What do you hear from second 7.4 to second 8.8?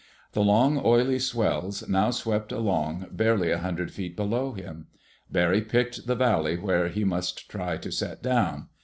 try to set down.